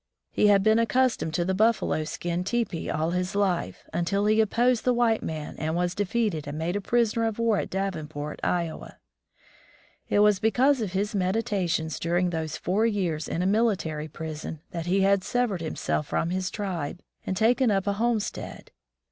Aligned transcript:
He 0.31 0.47
had 0.47 0.63
been 0.63 0.79
accustomed 0.79 1.35
to 1.35 1.45
the 1.45 1.53
buffalo 1.53 2.05
skin 2.05 2.43
teepee 2.43 2.89
all 2.89 3.11
his 3.11 3.35
life, 3.35 3.87
imtil 3.93 4.27
he 4.31 4.41
opposed 4.41 4.83
the 4.83 4.95
white 4.95 5.21
man 5.21 5.55
and 5.59 5.75
was 5.75 5.93
defeated 5.93 6.47
and 6.47 6.57
made 6.57 6.75
a 6.75 6.81
prisoner 6.81 7.25
of 7.27 7.37
war 7.37 7.59
at 7.59 7.69
Davenport, 7.69 8.39
Iowa. 8.43 8.97
It 10.09 10.17
was 10.21 10.39
because 10.39 10.81
of 10.81 10.93
his 10.93 11.13
meditations 11.13 11.99
during 11.99 12.31
those 12.31 12.57
four 12.57 12.87
years 12.87 13.27
in 13.27 13.43
a 13.43 13.45
military 13.45 14.07
prison 14.07 14.61
that 14.71 14.87
he 14.87 15.01
had 15.01 15.23
severed 15.23 15.61
himself 15.61 16.07
from 16.07 16.31
his 16.31 16.49
tribe 16.49 17.01
and 17.27 17.37
taken 17.37 17.69
up 17.69 17.85
a 17.85 17.93
home 17.93 18.19
stead. 18.19 18.71